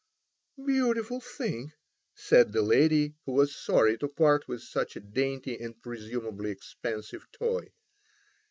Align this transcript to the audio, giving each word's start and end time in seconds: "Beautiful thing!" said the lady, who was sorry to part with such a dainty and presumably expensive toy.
"Beautiful 0.57 1.19
thing!" 1.21 1.73
said 2.15 2.53
the 2.53 2.63
lady, 2.63 3.13
who 3.27 3.33
was 3.33 3.55
sorry 3.55 3.99
to 3.99 4.07
part 4.07 4.47
with 4.47 4.63
such 4.63 4.95
a 4.95 4.99
dainty 4.99 5.59
and 5.59 5.79
presumably 5.79 6.49
expensive 6.49 7.27
toy. 7.31 7.71